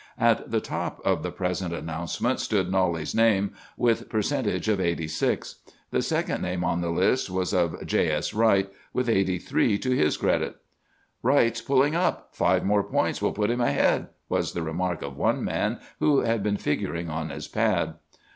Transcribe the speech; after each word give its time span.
"At 0.17 0.49
the 0.49 0.61
top 0.61 0.99
of 1.05 1.21
the 1.21 1.29
present 1.29 1.75
announcement 1.75 2.39
stood 2.39 2.71
Knollys's 2.71 3.13
name 3.13 3.53
with 3.77 4.09
percentage 4.09 4.67
of 4.67 4.79
eighty 4.81 5.07
six. 5.07 5.57
The 5.91 6.01
second 6.01 6.41
name 6.41 6.63
on 6.63 6.81
the 6.81 6.89
list 6.89 7.29
was 7.29 7.51
that 7.51 7.65
of 7.75 7.85
J. 7.85 8.09
S. 8.09 8.33
Wright, 8.33 8.67
with 8.93 9.07
eighty 9.07 9.37
three 9.37 9.77
to 9.77 9.91
his 9.95 10.17
credit. 10.17 10.55
"'Wright's 11.21 11.61
pulling 11.61 11.95
up! 11.95 12.29
Five 12.35 12.65
more 12.65 12.81
points 12.83 13.21
will 13.21 13.31
put 13.31 13.51
him 13.51 13.61
ahead!' 13.61 14.07
was 14.27 14.53
the 14.53 14.63
remark 14.63 15.03
of 15.03 15.17
one 15.17 15.43
man 15.45 15.79
who 15.99 16.21
had 16.21 16.41
been 16.41 16.57
figuring 16.57 17.07
on 17.11 17.29
his 17.29 17.47
pad. 17.47 17.93